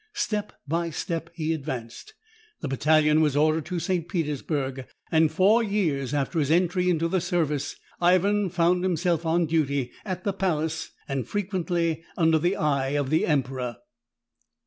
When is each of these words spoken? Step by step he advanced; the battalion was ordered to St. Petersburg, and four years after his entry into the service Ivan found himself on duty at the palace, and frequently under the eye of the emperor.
Step 0.15 0.51
by 0.67 0.89
step 0.89 1.29
he 1.35 1.53
advanced; 1.53 2.15
the 2.59 2.67
battalion 2.67 3.21
was 3.21 3.37
ordered 3.37 3.65
to 3.67 3.77
St. 3.77 4.09
Petersburg, 4.09 4.87
and 5.11 5.31
four 5.31 5.61
years 5.61 6.11
after 6.11 6.39
his 6.39 6.49
entry 6.49 6.89
into 6.89 7.07
the 7.07 7.21
service 7.21 7.75
Ivan 8.01 8.49
found 8.49 8.83
himself 8.83 9.27
on 9.27 9.45
duty 9.45 9.91
at 10.03 10.23
the 10.23 10.33
palace, 10.33 10.89
and 11.07 11.27
frequently 11.27 12.03
under 12.17 12.39
the 12.39 12.55
eye 12.55 12.95
of 12.97 13.11
the 13.11 13.27
emperor. 13.27 13.77